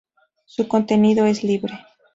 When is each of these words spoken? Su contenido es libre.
Su 0.47 0.67
contenido 0.67 1.27
es 1.27 1.43
libre. 1.43 1.75